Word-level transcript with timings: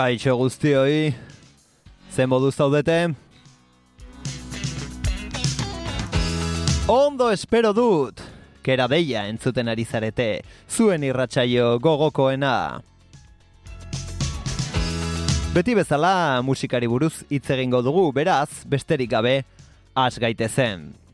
Kaixo 0.00 0.32
guztioi, 0.32 1.10
zen 2.08 2.28
modu 2.32 2.48
zaudete? 2.48 2.94
Ondo 6.88 7.26
espero 7.28 7.74
dut, 7.76 8.22
kera 8.64 8.86
deia 8.88 9.26
entzuten 9.28 9.68
ari 9.68 9.84
zarete, 9.84 10.28
zuen 10.72 11.04
irratsaio 11.04 11.74
gogokoena. 11.84 12.80
Beti 15.52 15.76
bezala 15.76 16.40
musikari 16.48 16.88
buruz 16.88 17.18
hitz 17.28 17.50
egingo 17.52 17.84
dugu, 17.84 18.08
beraz, 18.16 18.64
besterik 18.64 19.12
gabe, 19.12 19.42
has 19.92 20.16
gaitezen. 20.16 20.88
Larger 20.88 21.09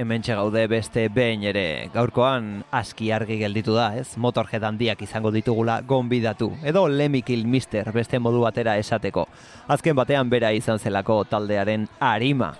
hemen 0.00 0.22
gaude 0.24 0.62
beste 0.66 1.08
behin 1.12 1.42
ere, 1.44 1.90
gaurkoan 1.92 2.62
aski 2.72 3.10
argi 3.12 3.36
gelditu 3.42 3.74
da, 3.76 3.90
ez? 4.00 4.16
Motorhead 4.16 4.64
handiak 4.64 5.02
izango 5.04 5.30
ditugula 5.30 5.80
gonbidatu, 5.82 6.54
edo 6.64 6.86
Lemikil 6.88 7.46
Mister 7.46 7.92
beste 7.92 8.18
modu 8.18 8.40
batera 8.40 8.78
esateko. 8.80 9.26
Azken 9.68 9.96
batean 9.96 10.30
bera 10.32 10.52
izan 10.56 10.78
zelako 10.78 11.24
taldearen 11.28 11.86
arima. 12.00 12.54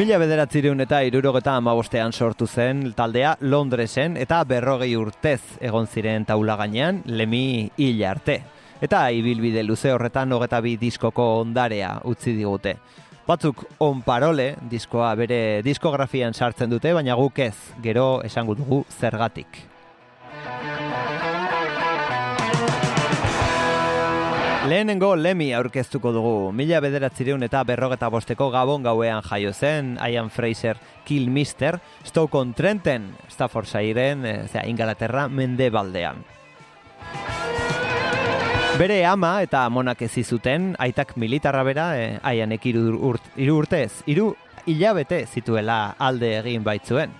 Mila 0.00 0.16
bederatzireun 0.18 0.80
eta 0.80 1.02
irurogeta 1.04 1.54
amabostean 1.60 2.12
sortu 2.12 2.46
zen 2.48 2.86
taldea 2.96 3.36
Londresen 3.40 4.16
eta 4.16 4.42
berrogei 4.48 4.94
urtez 4.96 5.42
egon 5.60 5.86
ziren 5.86 6.24
taula 6.24 6.56
gainean 6.56 7.02
Lemi 7.06 7.70
hil 7.76 8.02
arte. 8.08 8.40
Eta 8.80 9.10
ibilbide 9.12 9.62
luze 9.62 9.92
horretan 9.92 10.32
hogeta 10.32 10.60
bi 10.64 10.76
diskoko 10.80 11.26
ondarea 11.42 11.98
utzi 12.08 12.32
digute. 12.32 12.78
Batzuk 13.26 13.66
on 13.84 14.00
parole 14.02 14.54
diskoa 14.70 15.12
bere 15.14 15.60
diskografian 15.62 16.34
sartzen 16.34 16.70
dute, 16.72 16.94
baina 16.96 17.14
guk 17.14 17.38
ez, 17.44 17.54
gero 17.84 18.22
esango 18.26 18.56
dugu 18.58 18.80
zergatik. 18.98 19.60
Lehenengo 24.70 25.14
Lemi 25.16 25.52
aurkeztuko 25.56 26.12
dugu. 26.14 26.34
Mila 26.52 26.80
bederatzireun 26.84 27.42
eta 27.42 27.62
berrogeta 27.66 28.10
bosteko 28.12 28.50
gabon 28.54 28.84
gauean 28.84 29.22
jaio 29.26 29.52
zen, 29.52 29.96
Ian 29.98 30.30
Fraser 30.30 30.76
Kill 31.04 31.30
Mister, 31.30 31.80
Stoke 32.04 32.44
Trenten, 32.56 33.12
Staffordshiren, 33.28 34.24
e, 34.24 34.36
zera, 34.48 34.68
Ingalaterra, 34.68 35.28
mende 35.28 35.70
baldean. 35.70 36.22
Bere 38.80 39.02
ama 39.04 39.42
eta 39.44 39.66
amonak 39.68 40.00
ezi 40.06 40.22
zuten, 40.24 40.70
aitak 40.80 41.10
militarra 41.20 41.60
bera, 41.68 41.82
e, 42.00 42.04
aianek 42.24 42.62
iru, 42.70 42.94
urt, 43.10 43.26
iru 43.36 43.58
urtez, 43.60 43.98
iru 44.08 44.30
hilabete 44.64 45.18
zituela 45.26 45.96
alde 46.00 46.30
egin 46.38 46.64
baitzuen. 46.64 47.12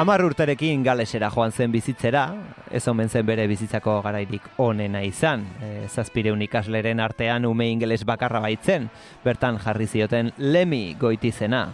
Amar 0.00 0.24
urterekin 0.24 0.80
galesera 0.80 1.28
joan 1.28 1.52
zen 1.52 1.76
bizitzera, 1.76 2.24
ez 2.72 2.80
omen 2.88 3.12
zen 3.12 3.28
bere 3.28 3.44
bizitzako 3.52 3.98
garairik 4.00 4.48
onena 4.56 5.04
izan. 5.04 5.44
E, 5.60 5.84
zazpireun 5.92 6.40
ikasleren 6.48 7.04
artean 7.04 7.44
ume 7.44 7.68
ingeles 7.68 8.06
bakarra 8.08 8.40
baitzen, 8.40 8.88
bertan 9.26 9.60
jarri 9.60 9.92
zioten 9.92 10.32
Lemi 10.38 10.96
goitizena. 10.96 11.66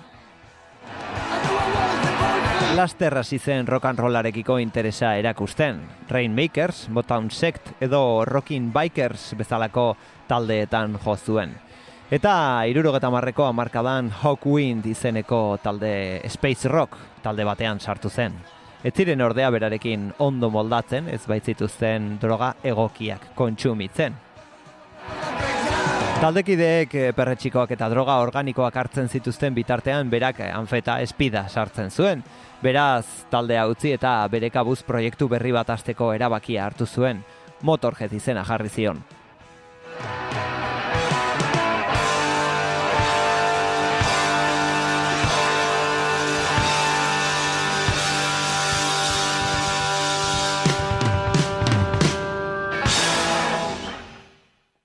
Laster 2.76 3.16
hasi 3.16 3.38
zen 3.38 3.66
rock 3.66 3.86
and 3.86 3.98
rollarekiko 3.98 4.58
interesa 4.60 5.14
erakusten. 5.16 5.78
Rainmakers, 6.10 6.90
Motown 6.90 7.30
Sect 7.30 7.70
edo 7.80 8.26
Rockin' 8.26 8.70
Bikers 8.70 9.32
bezalako 9.38 9.96
taldeetan 10.28 10.98
jo 11.00 11.14
zuen. 11.16 11.54
Eta 12.10 12.66
irurogeta 12.68 13.08
marreko 13.08 13.46
amarkadan 13.48 14.10
Hawkwind 14.20 14.84
izeneko 14.92 15.56
talde 15.62 16.20
Space 16.28 16.68
Rock 16.68 17.00
talde 17.24 17.48
batean 17.48 17.80
sartu 17.80 18.10
zen. 18.10 18.36
Ez 18.84 18.92
ziren 18.92 19.24
ordea 19.24 19.48
berarekin 19.50 20.12
ondo 20.18 20.50
moldatzen, 20.50 21.08
ez 21.08 21.24
baitzituzten 21.24 22.18
droga 22.20 22.52
egokiak 22.62 23.30
kontsumitzen. 23.34 24.20
Taldekideek 26.16 26.94
eh, 26.96 27.08
perretxikoak 27.12 27.74
eta 27.76 27.90
droga 27.92 28.14
organikoak 28.24 28.76
hartzen 28.80 29.10
zituzten 29.12 29.52
bitartean 29.54 30.08
berak 30.08 30.40
eh, 30.40 30.48
anfeta 30.48 30.94
espida 31.04 31.42
sartzen 31.48 31.92
zuen. 31.92 32.22
Beraz, 32.62 33.28
taldea 33.28 33.66
utzi 33.68 33.92
eta 33.92 34.14
bere 34.32 34.48
kabuz 34.50 34.80
proiektu 34.88 35.28
berri 35.28 35.52
bat 35.52 35.74
hasteko 35.76 36.14
erabakia 36.16 36.64
hartu 36.64 36.88
zuen. 36.88 37.20
Motorhead 37.60 38.16
izena 38.16 38.46
jarri 38.48 38.72
zion. 38.72 39.04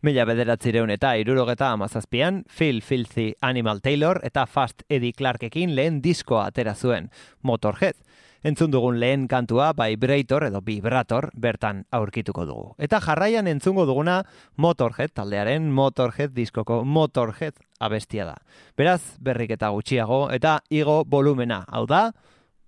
Mila 0.01 0.24
bederatzireun 0.25 0.89
eta 0.89 1.12
irurogeta 1.21 1.68
amazazpian, 1.75 2.39
Phil 2.50 2.80
Filthy 2.81 3.36
Animal 3.39 3.83
Taylor 3.86 4.18
eta 4.25 4.48
Fast 4.50 4.81
Eddie 4.89 5.13
Clarkekin 5.13 5.75
lehen 5.77 6.00
diskoa 6.01 6.48
atera 6.50 6.74
zuen, 6.74 7.12
Motorhead. 7.45 8.00
Entzun 8.42 8.74
dugun 8.74 8.98
lehen 9.00 9.27
kantua 9.30 9.75
Vibrator 9.77 10.48
edo 10.48 10.63
Vibrator 10.65 11.30
bertan 11.38 11.86
aurkituko 11.92 12.48
dugu. 12.50 12.74
Eta 12.81 12.98
jarraian 13.00 13.45
entzungo 13.45 13.86
duguna 13.86 14.24
Motorhead 14.57 15.13
taldearen 15.13 15.69
Motorhead 15.69 16.33
diskoko 16.33 16.81
Motorhead 16.83 17.62
abestia 17.80 18.25
da. 18.25 18.39
Beraz, 18.75 19.19
berrik 19.21 19.53
eta 19.53 19.69
gutxiago 19.69 20.31
eta 20.33 20.63
igo 20.71 21.03
volumena, 21.06 21.62
hau 21.69 21.86
da, 21.86 22.07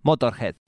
Motorhead. 0.04 0.62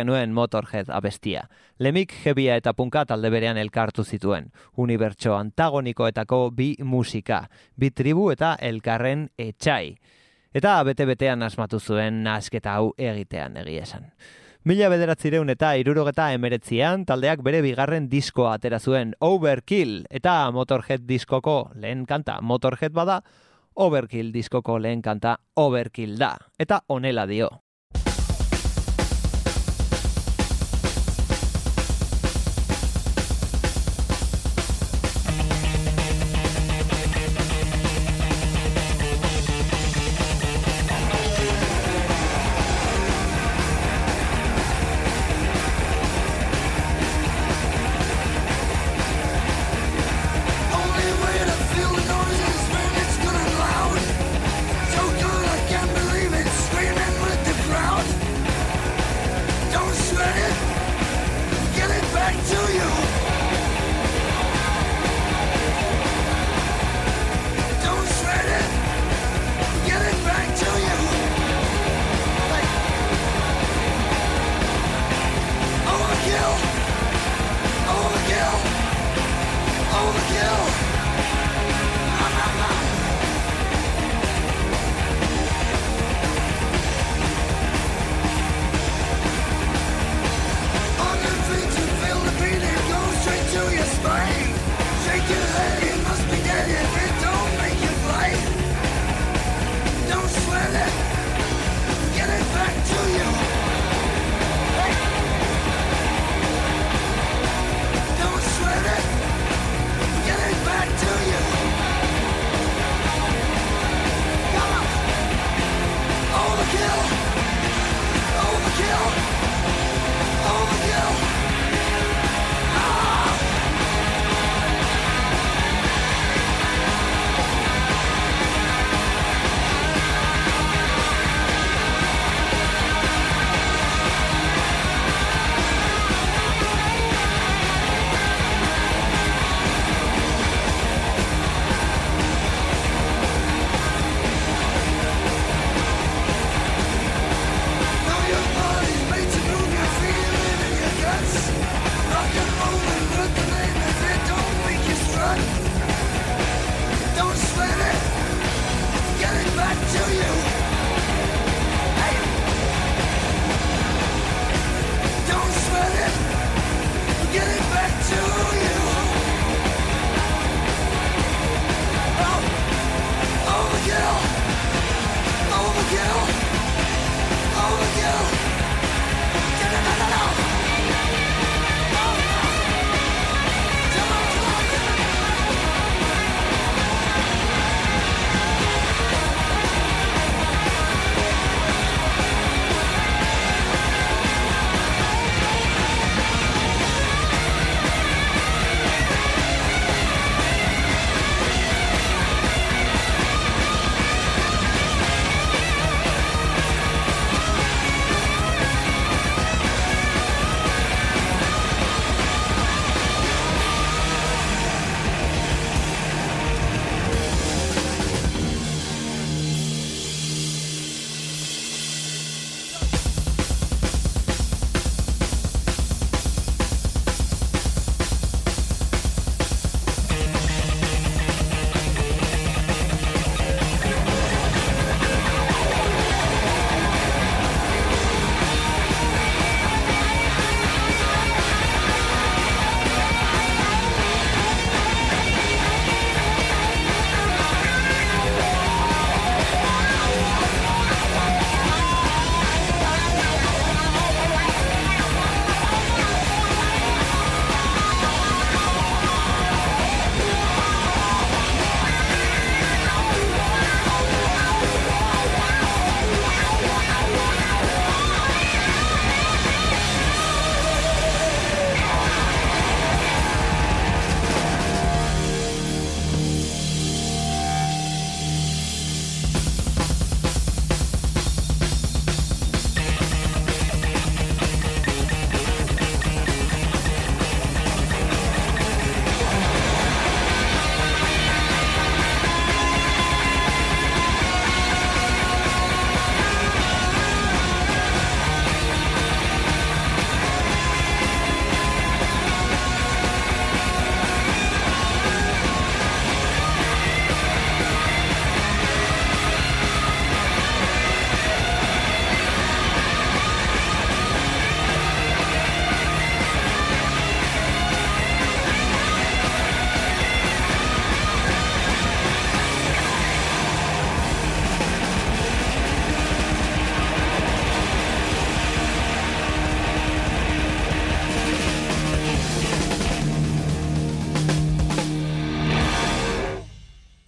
Genuen 0.00 0.32
Motorhead 0.34 0.90
abestia. 0.90 1.44
Lemik 1.78 2.12
jebia 2.24 2.56
eta 2.58 2.74
punka 2.74 3.04
talde 3.06 3.30
berean 3.30 3.60
elkartu 3.60 4.04
zituen. 4.04 4.50
Unibertso 4.76 5.36
antagonikoetako 5.36 6.50
bi 6.56 6.74
musika, 6.82 7.44
bi 7.76 7.92
tribu 7.94 8.30
eta 8.32 8.56
elkarren 8.60 9.28
etxai. 9.38 9.94
Eta 10.50 10.80
bete-betean 10.82 11.44
asmatu 11.46 11.78
zuen 11.78 12.24
nasketa 12.24 12.74
hau 12.74 12.90
egitean 12.98 13.60
egia 13.62 13.84
esan. 13.86 14.10
Mila 14.66 14.90
bederatzireun 14.92 15.48
eta 15.54 15.70
irurogeta 15.80 16.26
emeretzian 16.34 17.06
taldeak 17.08 17.40
bere 17.46 17.62
bigarren 17.64 18.10
diskoa 18.12 18.58
atera 18.58 18.76
zuen 18.76 19.14
Overkill 19.24 20.02
eta 20.10 20.34
Motorhead 20.52 21.06
diskoko 21.08 21.70
lehen 21.80 22.02
kanta 22.04 22.40
Motorhead 22.42 22.92
bada, 22.92 23.22
Overkill 23.80 24.34
diskoko 24.34 24.76
lehen 24.78 25.00
kanta 25.00 25.38
Overkill 25.56 26.18
da. 26.20 26.34
Eta 26.58 26.82
honela 26.88 27.24
dio. 27.30 27.48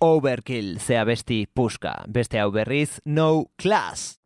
Overkill 0.02 0.80
zea 0.82 1.04
besti 1.06 1.44
puska. 1.54 1.92
Beste 2.10 2.40
hau 2.42 2.50
berriz, 2.50 2.98
No 3.06 3.44
Class. 3.62 4.18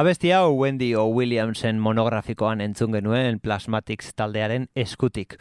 Abesti 0.00 0.30
hau 0.32 0.54
Wendy 0.56 0.94
o 0.96 1.02
Williamsen 1.12 1.76
monografikoan 1.78 2.62
entzun 2.64 2.94
genuen 2.94 3.36
Plasmatics 3.36 4.14
taldearen 4.16 4.64
eskutik. 4.72 5.34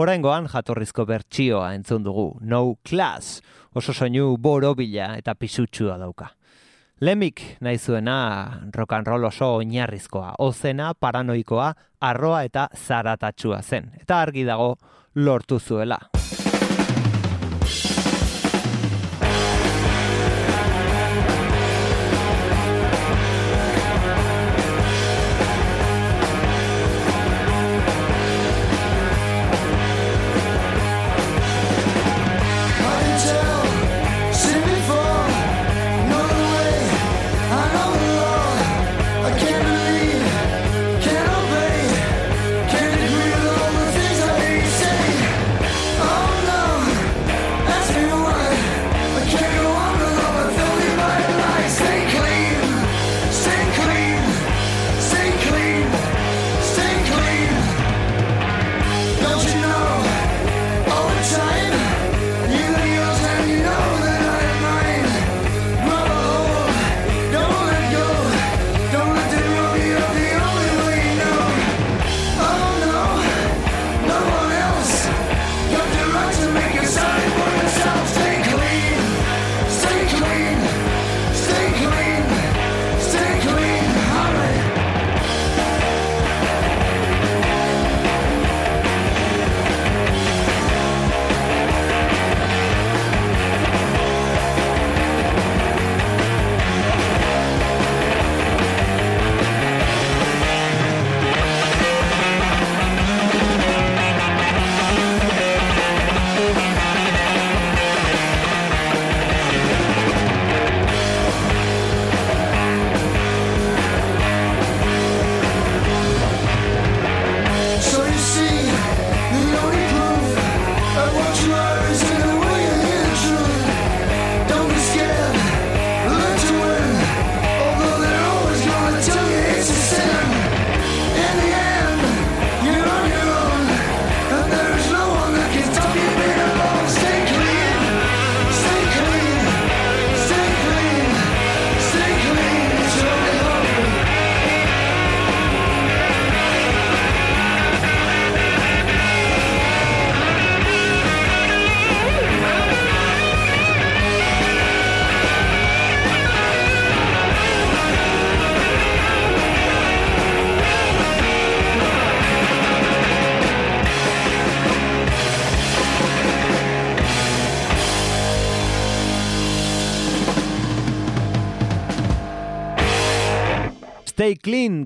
Oraingoan 0.00 0.48
jatorrizko 0.48 1.04
bertsioa 1.04 1.74
entzun 1.76 2.06
dugu, 2.06 2.38
No 2.40 2.78
Class, 2.80 3.42
oso 3.76 3.92
soinu 3.92 4.38
borobila 4.40 5.10
eta 5.20 5.34
pisutsua 5.36 5.98
dauka. 6.00 6.30
Lemik 7.04 7.44
nahi 7.60 7.76
zuena 7.76 8.16
rock 8.72 8.96
and 8.96 9.06
roll 9.12 9.28
oso 9.28 9.52
oinarrizkoa, 9.58 10.38
ozena, 10.38 10.94
paranoikoa, 10.94 11.74
arroa 12.00 12.42
eta 12.48 12.70
zaratatsua 12.72 13.60
zen. 13.60 13.92
Eta 14.00 14.22
argi 14.22 14.48
dago 14.48 14.78
lortu 15.12 15.60
zuela. 15.60 16.00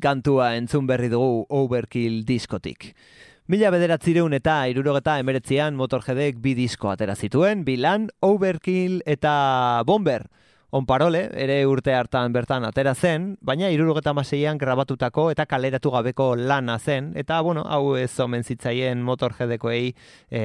Kantua 0.01 0.55
entzun 0.57 0.87
berri 0.89 1.09
dugu 1.13 1.45
Overkill 1.49 2.25
diskotik. 2.27 2.95
Mila 3.51 3.73
bederatzireun 3.75 4.35
eta 4.37 4.61
irurogeta 4.71 5.17
emeretzian 5.19 5.75
Motorheadek 5.75 6.37
bi 6.39 6.53
disko 6.55 6.93
atera 6.93 7.17
zituen, 7.17 7.65
bi 7.67 7.75
lan, 7.81 8.09
Overkill 8.23 9.01
eta 9.11 9.83
Bomber. 9.87 10.29
Onparole, 10.71 11.25
ere 11.35 11.57
urte 11.67 11.97
hartan 11.99 12.31
bertan 12.31 12.63
atera 12.69 12.93
zen, 12.95 13.33
baina 13.43 13.73
irurogeta 13.75 14.13
maseian 14.15 14.59
grabatutako 14.59 15.25
eta 15.33 15.49
kaleratu 15.51 15.91
gabeko 15.91 16.37
lana 16.39 16.79
zen, 16.79 17.11
eta, 17.19 17.41
bueno, 17.43 17.65
hau 17.67 17.97
ez 17.99 18.13
omen 18.23 18.47
zitzaien 18.47 19.03
Motorheadekoei 19.03 19.89
e, 20.31 20.43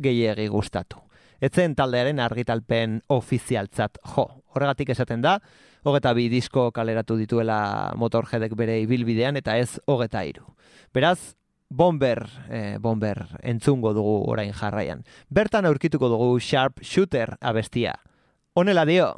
gehiegi 0.00 0.48
gustatu. 0.48 1.02
Etzen 1.42 1.74
taldearen 1.76 2.22
argitalpen 2.22 3.02
ofizialtzat 3.12 4.00
jo. 4.14 4.24
Horregatik 4.54 4.94
esaten 4.94 5.20
da, 5.20 5.36
hogeta 5.82 6.12
bi 6.14 6.28
disko 6.32 6.70
kaleratu 6.72 7.16
dituela 7.18 7.92
Motorheadek 7.96 8.56
bere 8.58 8.80
ibilbidean, 8.82 9.36
eta 9.36 9.56
ez 9.58 9.78
hogeta 9.86 10.24
iru. 10.24 10.46
Beraz, 10.94 11.34
Bomber, 11.72 12.26
eh, 12.50 12.76
bomber 12.78 13.24
entzungo 13.40 13.94
dugu 13.96 14.18
orain 14.28 14.52
jarraian. 14.52 15.06
Bertan 15.30 15.64
aurkituko 15.64 16.10
dugu 16.12 16.38
Sharp 16.38 16.82
Shooter 16.84 17.38
abestia. 17.40 17.94
Honela 18.52 18.84
dio. 18.84 19.14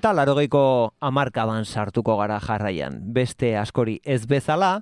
Eta 0.00 0.14
larogeiko 0.16 0.94
amarkadan 1.04 1.66
sartuko 1.68 2.14
gara 2.16 2.38
jarraian. 2.40 2.94
Beste 3.12 3.50
askori 3.60 3.98
ez 4.00 4.22
bezala, 4.24 4.78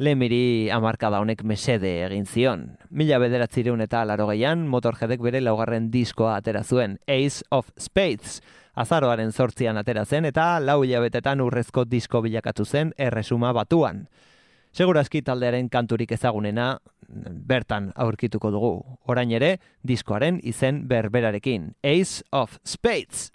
lemiri 0.00 0.70
amarkada 0.72 1.18
honek 1.20 1.42
mesede 1.44 1.90
egin 2.06 2.24
zion. 2.24 2.62
Mila 2.88 3.18
bederatzireun 3.20 3.84
eta 3.84 4.00
larogeian, 4.08 4.62
Motorheadek 4.72 5.20
bere 5.20 5.42
laugarren 5.44 5.90
diskoa 5.92 6.38
atera 6.38 6.62
zuen, 6.64 6.94
Ace 7.04 7.44
of 7.50 7.68
Spades. 7.76 8.38
Azaroaren 8.72 9.34
sortzian 9.36 9.76
atera 9.76 10.06
zen 10.06 10.24
eta 10.30 10.46
lau 10.64 10.78
hilabetetan 10.86 11.44
urrezko 11.44 11.84
disko 11.84 12.22
bilakatu 12.24 12.64
zen 12.64 12.94
erresuma 12.96 13.52
batuan. 13.52 14.06
Segurazki 14.72 15.20
taldearen 15.20 15.68
kanturik 15.68 16.16
ezagunena 16.16 16.78
bertan 17.52 17.92
aurkituko 17.92 18.56
dugu. 18.56 18.72
Orain 19.04 19.36
ere, 19.36 19.58
diskoaren 19.84 20.40
izen 20.42 20.86
berberarekin, 20.88 21.74
Ace 21.84 22.24
of 22.32 22.56
Spades. 22.64 23.28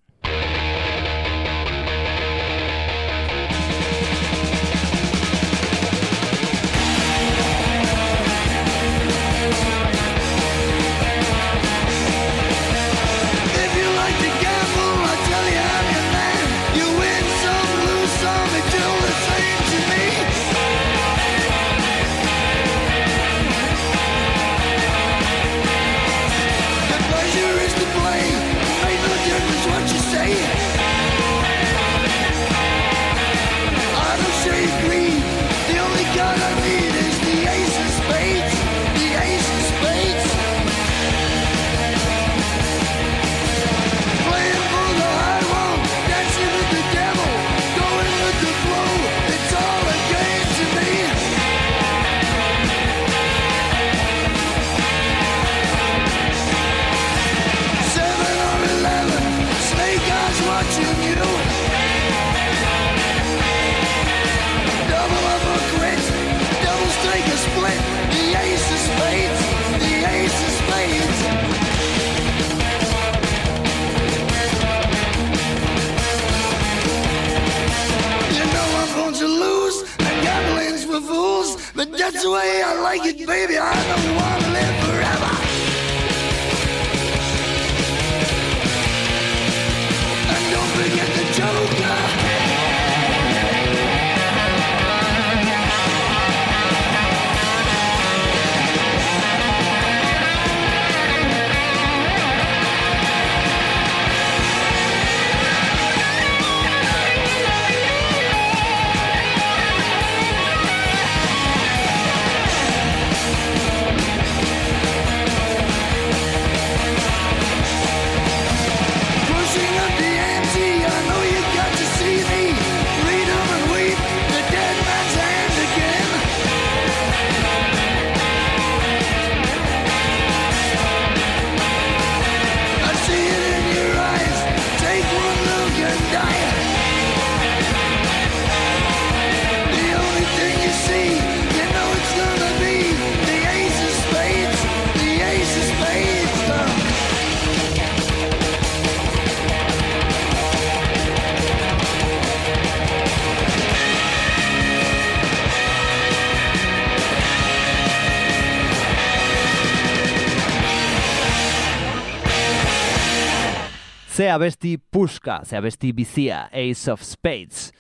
abesti 164.38 164.78
puska, 164.78 165.42
ze 165.46 165.58
abesti 165.58 165.94
bizia, 165.94 166.48
Ace 166.54 166.92
of 166.92 167.02
Spades. 167.02 167.72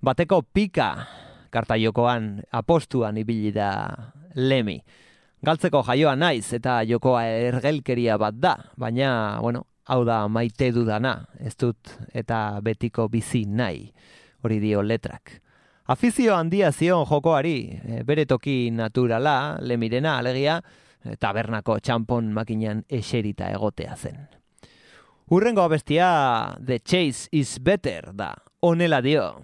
Bateko 0.00 0.42
pika, 0.42 0.88
kartaiokoan, 1.50 2.40
apostuan 2.52 3.18
ibili 3.20 3.52
da 3.52 3.70
lemi. 4.34 4.78
Galtzeko 5.44 5.82
jaioa 5.86 6.14
naiz 6.16 6.52
eta 6.56 6.80
jokoa 6.88 7.26
ergelkeria 7.28 8.16
bat 8.18 8.38
da, 8.40 8.54
baina, 8.80 9.10
bueno, 9.42 9.66
hau 9.88 10.00
da 10.04 10.22
maite 10.28 10.70
dudana, 10.74 11.14
ez 11.38 11.54
dut 11.60 11.92
eta 12.14 12.58
betiko 12.64 13.08
bizi 13.12 13.44
nahi, 13.46 13.84
hori 14.42 14.58
dio 14.64 14.82
letrak. 14.82 15.36
Afizio 15.88 16.34
handia 16.36 16.72
zion 16.72 17.06
jokoari, 17.08 17.58
e, 17.80 18.02
bere 18.04 18.26
toki 18.28 18.70
naturala, 18.70 19.58
lemirena 19.60 20.18
alegia, 20.18 20.58
e, 21.04 21.16
tabernako 21.16 21.78
txampon 21.80 22.32
makinan 22.36 22.84
eserita 22.88 23.48
egotea 23.54 23.96
zen. 23.96 24.37
Urrengo 25.30 25.62
abestia 25.62 26.56
The 26.64 26.80
Chase 26.80 27.28
is 27.32 27.58
Better 27.60 28.12
da. 28.14 28.34
Honela 28.60 29.02
dio. 29.02 29.42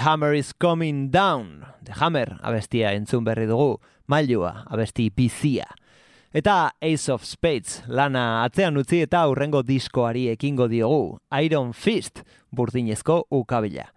Hammer 0.00 0.32
is 0.34 0.54
Coming 0.54 1.10
Down. 1.10 1.66
The 1.84 1.92
Hammer 2.00 2.38
abestia 2.40 2.94
entzun 2.96 3.24
berri 3.24 3.44
dugu, 3.44 3.76
mailua 4.08 4.64
abesti 4.72 5.10
bizia. 5.12 5.66
Eta 6.32 6.70
Ace 6.80 7.12
of 7.12 7.26
Spades 7.28 7.82
lana 7.86 8.42
atzean 8.46 8.80
utzi 8.80 9.02
eta 9.04 9.20
aurrengo 9.26 9.60
diskoari 9.66 10.28
ekingo 10.32 10.70
diogu, 10.72 11.18
Iron 11.42 11.74
Fist, 11.74 12.22
burdinezko 12.50 13.26
ukabila. 13.28 13.90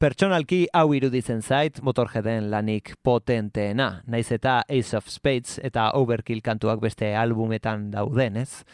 Pertsonalki 0.00 0.64
hau 0.72 0.86
iruditzen 0.96 1.42
zait, 1.42 1.82
motorjeden 1.84 2.48
lanik 2.50 2.94
potenteena, 3.04 4.02
naiz 4.06 4.30
eta 4.32 4.62
Ace 4.68 4.96
of 4.96 5.12
Spades 5.12 5.60
eta 5.62 5.90
Overkill 6.00 6.40
kantuak 6.40 6.80
beste 6.80 7.12
albumetan 7.12 7.90
dauden, 7.92 8.40
ez? 8.40 8.64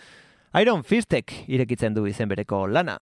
Iron 0.62 0.86
Fistek 0.86 1.42
irekitzen 1.48 1.98
du 1.98 2.06
izen 2.06 2.30
bereko 2.30 2.68
lana. 2.70 3.00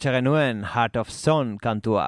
Hortxe 0.00 0.14
genuen 0.16 0.62
Heart 0.64 0.96
of 0.96 1.10
Stone 1.12 1.58
kantua. 1.60 2.06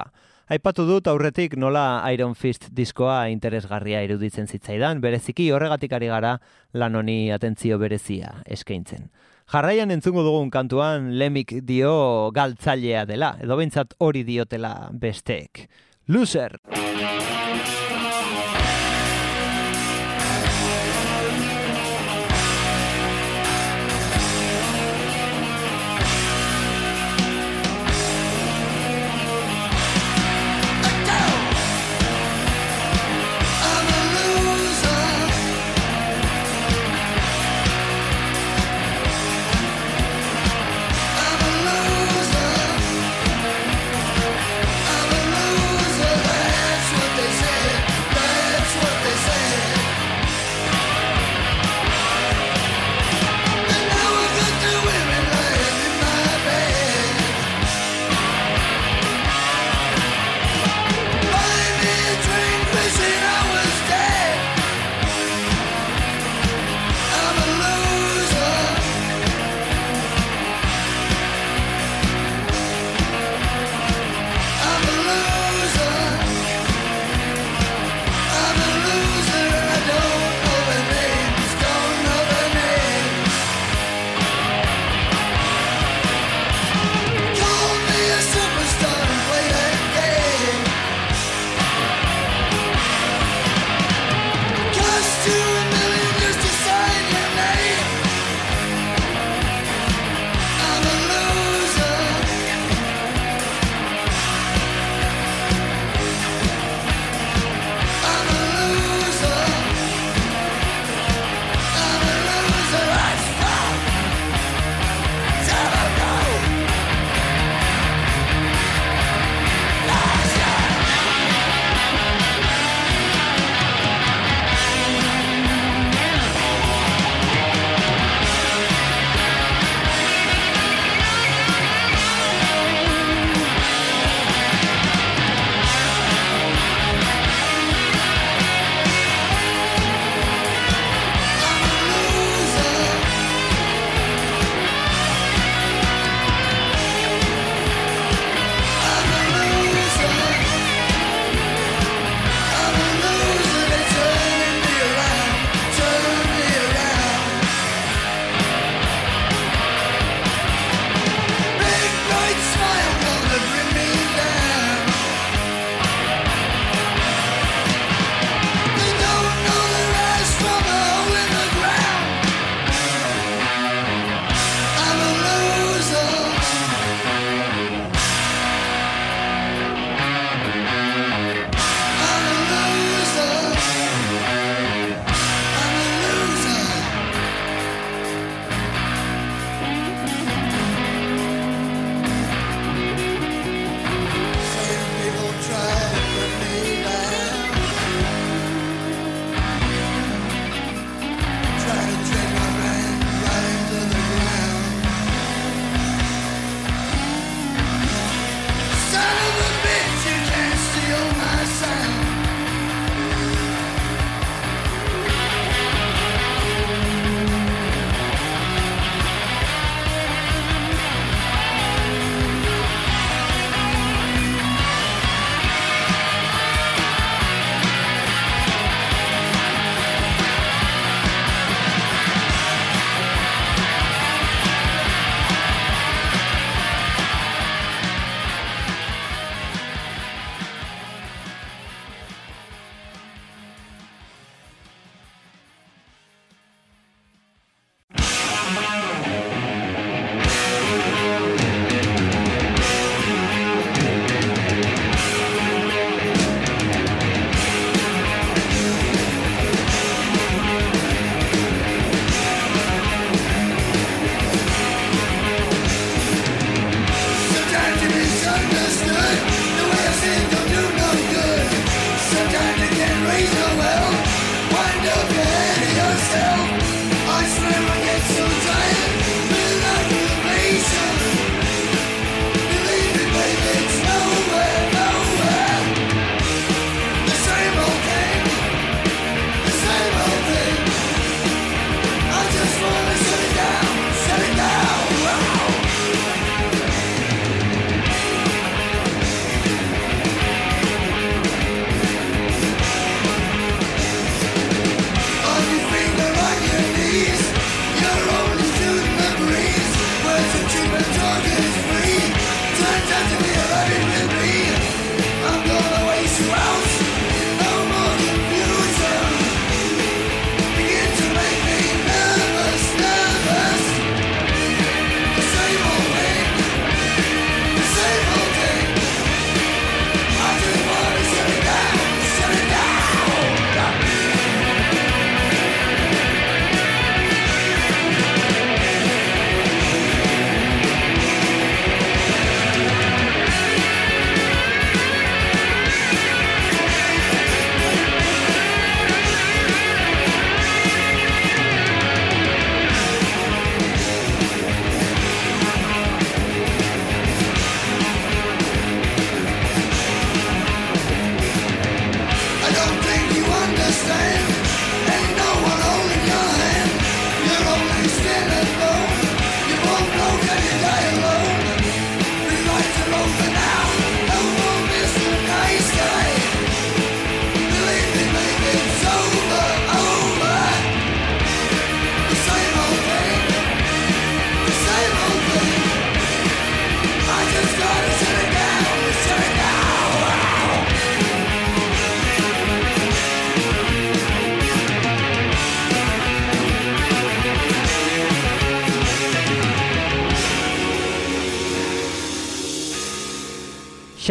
Aipatu 0.49 0.81
dut 0.87 1.05
aurretik 1.05 1.51
nola 1.61 2.01
Iron 2.09 2.33
Fist 2.33 2.71
diskoa 2.73 3.27
interesgarria 3.29 3.99
iruditzen 4.01 4.49
zitzaidan, 4.49 4.97
bereziki 4.97 5.51
horregatik 5.53 5.93
ari 5.93 6.09
gara 6.09 6.31
lan 6.73 6.97
honi 6.97 7.29
atentzio 7.29 7.77
berezia 7.77 8.31
eskaintzen. 8.49 9.11
Jarraian 9.53 9.93
entzungo 9.93 10.23
dugun 10.25 10.49
kantuan 10.49 11.11
lemik 11.21 11.53
dio 11.61 12.31
galtzailea 12.33 13.05
dela, 13.05 13.35
edo 13.45 13.59
behintzat 13.61 13.93
hori 13.99 14.25
diotela 14.25 14.89
besteek. 14.89 15.67
Loser! 16.07 16.57
I'm 16.73 17.32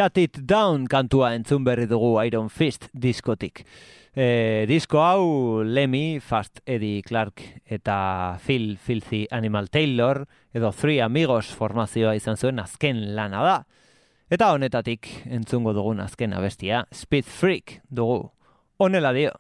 Shut 0.03 0.19
It 0.19 0.39
Down 0.51 0.89
kantua 0.91 1.29
entzun 1.37 1.63
berri 1.63 1.85
dugu 1.87 2.17
Iron 2.25 2.49
Fist 2.51 2.89
diskotik. 2.91 3.61
E, 4.11 4.65
disko 4.67 4.99
hau 4.99 5.63
Lemmy, 5.63 6.19
Fast 6.19 6.59
Eddie 6.67 7.05
Clark 7.07 7.45
eta 7.71 8.35
Phil 8.43 8.81
Filthy 8.83 9.29
Animal 9.31 9.71
Taylor 9.71 10.25
edo 10.51 10.73
Three 10.73 10.99
Amigos 11.05 11.53
formazioa 11.55 12.17
izan 12.19 12.35
zuen 12.35 12.59
azken 12.59 13.15
lana 13.15 13.45
da. 13.47 13.55
Eta 14.27 14.51
honetatik 14.57 15.07
entzungo 15.31 15.71
dugun 15.71 16.03
azken 16.03 16.35
abestia, 16.35 16.83
Speed 16.91 17.31
Freak 17.31 17.79
dugu. 17.87 18.33
Honela 18.83 19.15
dio. 19.15 19.31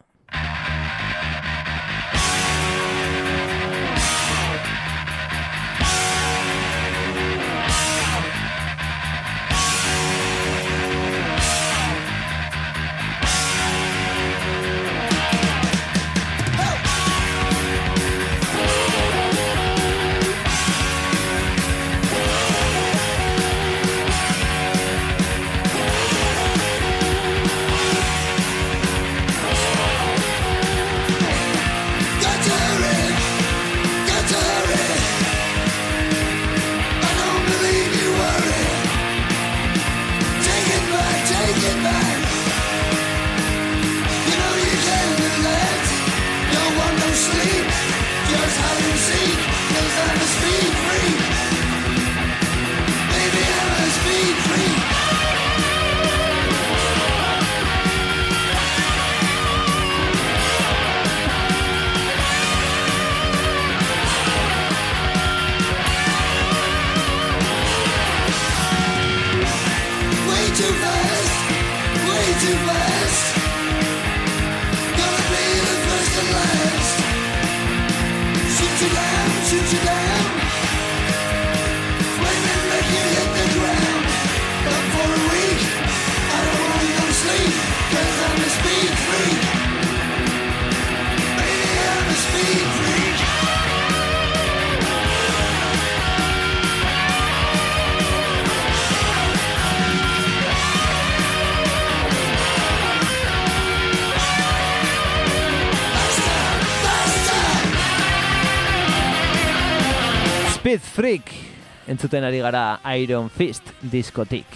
Entzuten 112.03 112.25
ari 112.27 112.41
gara 112.43 112.81
Iron 112.99 113.31
Fist 113.31 113.63
diskotik. 113.79 114.47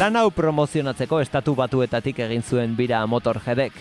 Lan 0.00 0.16
hau 0.16 0.30
promozionatzeko 0.32 1.18
estatu 1.20 1.52
batuetatik 1.58 2.22
egin 2.24 2.40
zuen 2.40 2.72
bira 2.72 3.02
Motorheadek. 3.04 3.76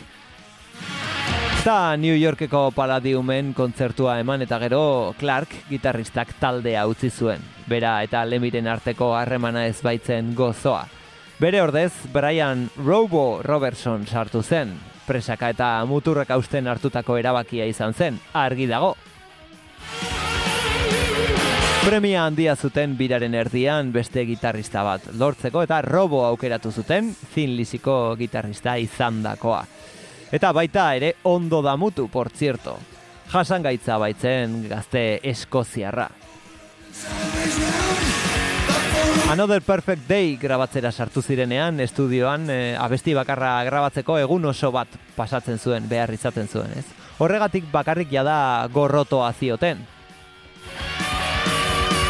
Eta 1.62 1.96
New 1.96 2.18
Yorkeko 2.20 2.74
Palladiumen 2.76 3.54
kontzertua 3.56 4.18
eman 4.20 4.44
eta 4.44 4.60
gero 4.60 5.16
Clark 5.16 5.56
gitarristak 5.70 6.36
taldea 6.42 6.84
utzi 6.92 7.08
zuen. 7.10 7.40
Bera 7.72 8.02
eta 8.04 8.26
Lemiren 8.28 8.68
arteko 8.68 9.14
harremana 9.16 9.64
ez 9.68 9.80
baitzen 9.82 10.36
gozoa. 10.36 10.90
Bere 11.40 11.62
ordez, 11.64 11.94
Brian 12.12 12.68
Robo 12.84 13.40
Robertson 13.44 14.04
sartu 14.06 14.44
zen. 14.44 14.76
Presaka 15.08 15.56
eta 15.56 15.78
muturrak 15.88 16.36
hausten 16.36 16.68
hartutako 16.68 17.16
erabakia 17.16 17.64
izan 17.66 17.96
zen, 17.96 18.20
argi 18.34 18.68
dago. 18.68 18.98
Premia 21.90 22.28
handia 22.28 22.54
zuten 22.54 22.92
biraren 23.00 23.34
erdian 23.34 23.88
beste 23.90 24.22
gitarrista 24.30 24.84
bat 24.86 25.08
lortzeko 25.18 25.64
eta 25.66 25.80
robo 25.82 26.20
aukeratu 26.28 26.70
zuten 26.70 27.08
Thin 27.34 27.56
Lizzyko 27.58 28.14
gitarrista 28.20 28.76
izandakoa. 28.78 29.64
Eta 30.30 30.52
baita 30.54 30.86
ere 31.00 31.16
ondo 31.24 31.64
damutu, 31.66 32.06
por 32.14 32.30
zierto. 32.30 32.76
Jasangaitza 33.34 33.98
baitzen 33.98 34.70
gazte 34.70 35.04
eskoziarra. 35.32 36.06
Another 39.34 39.66
Perfect 39.66 40.06
Day 40.06 40.38
grabatzera 40.38 40.92
sartu 40.92 41.26
zirenean, 41.26 41.80
estudioan 41.82 42.52
eh, 42.54 42.76
abesti 42.78 43.18
bakarra 43.18 43.64
grabatzeko 43.66 44.22
egun 44.22 44.46
oso 44.46 44.70
bat 44.70 44.94
pasatzen 45.18 45.58
zuen, 45.58 45.90
behar 45.90 46.14
izaten 46.14 46.48
zuen, 46.48 46.70
ez? 46.78 46.86
Horregatik 47.18 47.72
bakarrik 47.74 48.14
jada 48.14 48.68
gorrotoa 48.74 49.34
zioten. 49.34 49.88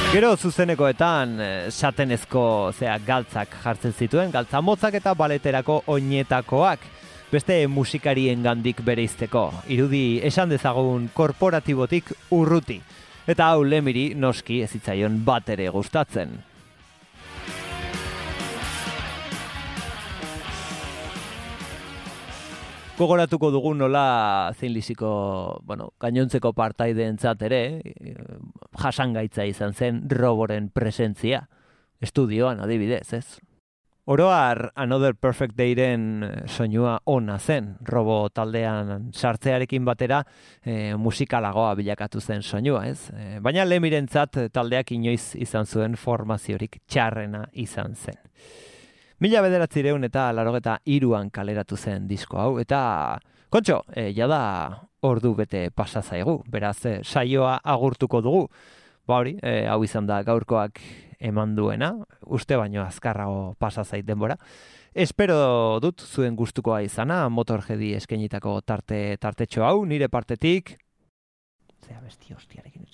Gero 0.09 0.31
zuzenekoetan 0.41 1.33
eh, 1.37 1.49
satenezko 1.69 2.41
zea 2.73 2.95
galtzak 3.05 3.51
jartzen 3.61 3.93
zituen, 3.93 4.31
galtza 4.33 4.57
motzak 4.57 4.95
eta 4.97 5.13
baleterako 5.13 5.75
oinetakoak, 5.93 6.87
beste 7.29 7.59
musikarien 7.69 8.41
gandik 8.41 8.81
bereizteko, 8.81 9.43
irudi 9.69 10.17
esan 10.25 10.49
dezagun 10.49 11.11
korporatibotik 11.13 12.09
urruti. 12.33 12.79
Eta 13.29 13.51
hau 13.53 13.61
lemiri 13.61 14.15
noski 14.17 14.63
ez 14.65 14.71
zitzaion 14.73 15.21
bat 15.29 15.53
ere 15.53 15.69
gustatzen. 15.69 16.33
Gogoratuko 22.99 23.47
dugu 23.47 23.69
nola 23.79 24.51
zeinliziko, 24.59 25.09
bueno, 25.63 25.93
gainontzeko 26.03 26.49
partaideentzat 26.51 27.45
ere, 27.47 27.59
eh, 27.79 28.15
jasangaitza 28.81 29.45
izan 29.47 29.71
zen 29.71 30.01
roboren 30.11 30.67
presentzia. 30.67 31.45
Estudioan 32.03 32.59
adibidez, 32.59 33.13
ez? 33.15 33.39
Oroar 34.03 34.73
Another 34.75 35.15
Perfect 35.15 35.55
Dayren 35.55 36.23
eh, 36.27 36.43
soinua 36.51 36.97
ona 37.05 37.39
zen, 37.39 37.77
robo 37.87 38.17
taldean 38.35 39.13
sartzearekin 39.13 39.85
batera 39.87 40.19
e, 40.59 40.95
musikalagoa 40.99 41.75
bilakatu 41.79 42.19
zen 42.19 42.43
soinua, 42.43 42.87
ez? 42.89 43.13
E, 43.15 43.39
baina 43.39 43.63
lemirentzat 43.63 44.41
taldeak 44.51 44.91
inoiz 44.91 45.37
izan 45.39 45.69
zuen 45.69 45.95
formaziorik 45.95 46.81
txarrena 46.83 47.45
izan 47.53 47.95
zen. 47.95 48.19
Mila 49.19 49.41
bederatzireun 49.43 50.07
eta 50.07 50.29
larogeta 50.31 50.77
iruan 50.87 51.27
kaleratu 51.35 51.75
zen 51.75 52.05
disko 52.07 52.37
hau, 52.39 52.51
eta 52.61 53.19
kontxo, 53.51 53.81
e, 53.91 54.13
jada 54.15 54.37
ordu 55.03 55.33
bete 55.35 55.65
pasa 55.75 55.99
zaigu, 55.99 56.37
beraz 56.47 56.77
e, 56.87 56.93
saioa 57.03 57.57
agurtuko 57.73 58.21
dugu. 58.23 58.45
Ba 59.03 59.17
hori, 59.19 59.33
e, 59.43 59.65
hau 59.67 59.81
izan 59.83 60.07
da 60.07 60.21
gaurkoak 60.23 60.79
eman 61.19 61.51
duena, 61.57 61.91
uste 62.31 62.55
baino 62.55 62.85
azkarrago 62.85 63.57
pasa 63.59 63.83
zait 63.83 64.07
denbora. 64.07 64.37
Espero 64.95 65.81
dut 65.83 65.99
zuen 65.99 66.39
gustukoa 66.39 66.79
izana, 66.87 67.25
motorjedi 67.27 67.91
eskenitako 67.99 68.61
tarte 68.61 69.17
tartetxo 69.19 69.67
hau, 69.67 69.83
nire 69.83 70.07
partetik, 70.07 70.77
ze 71.83 71.91
abesti 71.91 72.33
hostiarekin. 72.33 72.87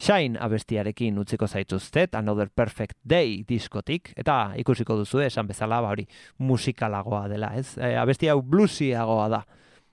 Shine 0.00 0.38
abestiarekin 0.40 1.18
utziko 1.20 1.46
zaituztet, 1.46 2.14
Another 2.14 2.48
Perfect 2.48 2.96
Day 3.04 3.42
diskotik, 3.48 4.14
eta 4.16 4.54
ikusiko 4.56 4.96
duzu 4.96 5.20
esan 5.20 5.50
bezala, 5.50 5.82
ba 5.84 5.90
hori, 5.92 6.06
musikalagoa 6.38 7.26
dela, 7.28 7.52
ez? 7.58 7.74
E, 7.76 7.92
abesti 8.00 8.30
hau 8.32 8.40
bluesiagoa 8.40 9.28
da. 9.28 9.42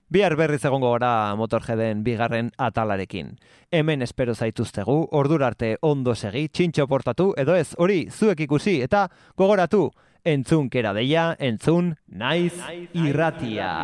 Bihar 0.08 0.32
berriz 0.40 0.62
egongo 0.64 0.94
gara 0.94 1.36
Motorheaden 1.36 2.00
bigarren 2.04 2.48
atalarekin. 2.56 3.34
Hemen 3.70 4.00
espero 4.02 4.32
zaituztegu, 4.34 4.96
ordura 5.12 5.50
arte 5.52 5.74
ondo 5.84 6.14
segi, 6.16 6.46
txintxo 6.48 6.88
portatu, 6.88 7.34
edo 7.36 7.52
ez, 7.54 7.74
hori, 7.76 8.06
zuek 8.08 8.40
ikusi, 8.48 8.78
eta 8.88 9.10
gogoratu, 9.36 9.90
entzun 10.24 10.70
kera 10.72 10.94
deia, 10.96 11.34
entzun, 11.38 11.92
naiz, 12.08 12.56
irratia. 12.96 13.74